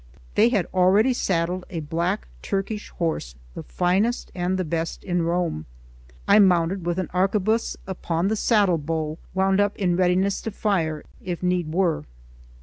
[0.33, 5.67] They had already saddled a black Turkish horse, the finest and the best in Rome.
[6.27, 11.03] I mounted with an arquebuse upon the saddle bow, wound up in readiness to fire,
[11.23, 12.05] if need were.